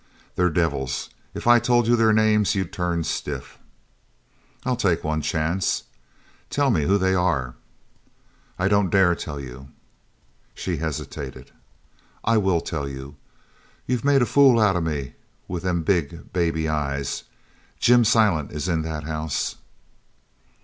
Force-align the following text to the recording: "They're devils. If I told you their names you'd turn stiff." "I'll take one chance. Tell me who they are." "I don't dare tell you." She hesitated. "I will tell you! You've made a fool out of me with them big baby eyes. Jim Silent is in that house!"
"They're 0.35 0.49
devils. 0.49 1.11
If 1.35 1.45
I 1.45 1.59
told 1.59 1.85
you 1.87 1.95
their 1.95 2.11
names 2.11 2.55
you'd 2.55 2.73
turn 2.73 3.03
stiff." 3.03 3.59
"I'll 4.65 4.75
take 4.75 5.03
one 5.03 5.21
chance. 5.21 5.83
Tell 6.49 6.71
me 6.71 6.85
who 6.85 6.97
they 6.97 7.13
are." 7.13 7.53
"I 8.57 8.67
don't 8.67 8.89
dare 8.89 9.13
tell 9.13 9.39
you." 9.39 9.67
She 10.55 10.77
hesitated. 10.77 11.51
"I 12.23 12.37
will 12.37 12.61
tell 12.61 12.89
you! 12.89 13.15
You've 13.85 14.03
made 14.03 14.23
a 14.23 14.25
fool 14.25 14.59
out 14.59 14.75
of 14.75 14.81
me 14.83 15.13
with 15.47 15.61
them 15.61 15.83
big 15.83 16.33
baby 16.33 16.67
eyes. 16.67 17.25
Jim 17.79 18.03
Silent 18.03 18.51
is 18.51 18.67
in 18.67 18.81
that 18.81 19.03
house!" 19.03 19.57